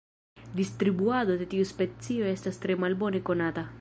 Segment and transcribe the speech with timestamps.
[0.61, 3.67] Distribuado de tiu specio estas tre malbone konata.